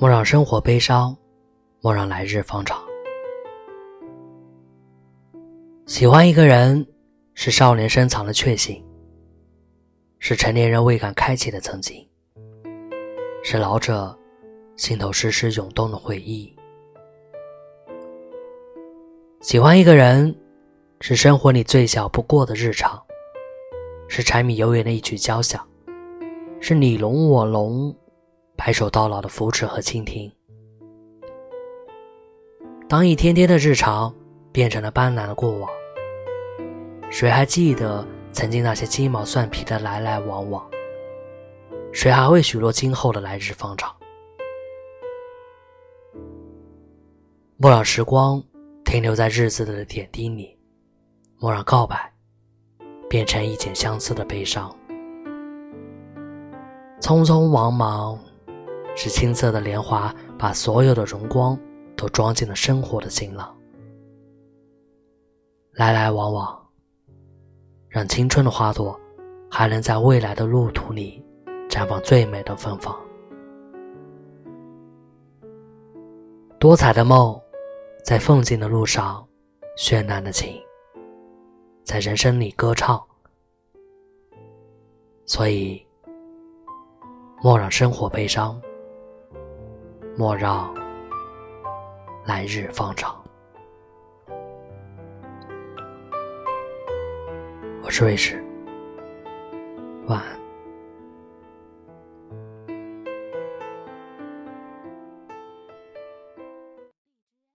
[0.00, 1.14] 莫让生活悲伤，
[1.82, 2.82] 莫让来日方长。
[5.84, 6.86] 喜欢一个人，
[7.34, 8.82] 是少年深藏的确信，
[10.18, 12.08] 是成年人未敢开启的曾经，
[13.44, 14.18] 是老者
[14.74, 16.50] 心头时时涌动的回忆。
[19.42, 20.34] 喜欢一个人，
[21.02, 22.98] 是生活里最小不过的日常，
[24.08, 25.62] 是柴米油盐的一曲交响，
[26.58, 27.94] 是你侬我侬。
[28.62, 30.30] 白首到老的扶持和倾听。
[32.86, 34.14] 当一天天的日常
[34.52, 35.70] 变成了斑斓的过往，
[37.10, 40.62] 谁还记得曾经那些鸡毛蒜皮的来来往往？
[41.90, 43.96] 谁还会许诺今后的来日方长？
[47.56, 48.44] 莫让时光
[48.84, 50.54] 停留在日子的点滴里，
[51.38, 52.12] 莫让告白
[53.08, 54.70] 变成一剪相思的悲伤。
[57.00, 58.18] 匆匆忙忙。
[59.02, 61.58] 是青涩的莲花，把所有的荣光
[61.96, 63.56] 都装进了生活的行囊。
[65.72, 66.68] 来来往往，
[67.88, 69.00] 让青春的花朵
[69.50, 71.24] 还能在未来的路途里
[71.66, 72.94] 绽放最美的芬芳。
[76.58, 77.40] 多彩的梦，
[78.04, 79.26] 在奋进的路上
[79.78, 80.60] 绚烂的情，
[81.84, 83.02] 在人生里歌唱。
[85.24, 85.82] 所以，
[87.42, 88.60] 莫让生活悲伤。
[90.20, 90.70] 莫让
[92.26, 93.24] 来日方长。
[97.82, 98.44] 我是瑞士，
[100.08, 100.39] 晚安。